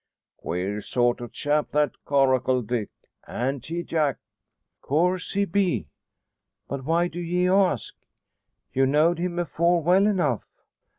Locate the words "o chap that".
1.21-1.91